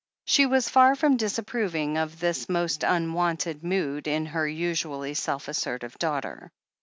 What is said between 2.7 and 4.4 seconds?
un wonted mood in